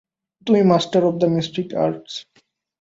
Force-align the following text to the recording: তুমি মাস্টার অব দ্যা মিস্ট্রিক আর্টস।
তুমি 0.47 0.61
মাস্টার 0.63 1.01
অব 1.05 1.15
দ্যা 1.19 1.29
মিস্ট্রিক 1.35 1.69
আর্টস। 1.83 2.13